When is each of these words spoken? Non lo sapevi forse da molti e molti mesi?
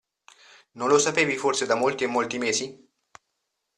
Non 0.79 0.87
lo 0.87 0.97
sapevi 0.97 1.37
forse 1.37 1.67
da 1.67 1.75
molti 1.75 2.05
e 2.05 2.07
molti 2.07 2.39
mesi? 2.39 2.89